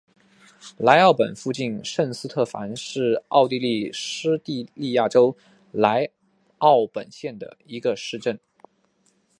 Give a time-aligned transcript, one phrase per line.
[0.77, 5.37] 莱奥本附近圣斯特凡是奥地利施蒂利亚州
[5.71, 6.09] 莱
[6.57, 8.39] 奥本县的一个市镇。